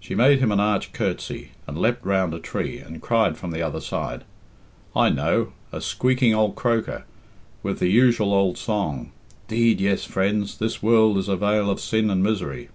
[0.00, 3.62] She made him an arch curtsey and leapt round a tree, and cried from the
[3.62, 4.24] other side,
[4.94, 5.54] "I know.
[5.72, 7.06] A squeaking old croaker,
[7.62, 9.12] with the usual old song,
[9.48, 12.68] 'Deed yes, friends, this world is a vale of sin and misery.'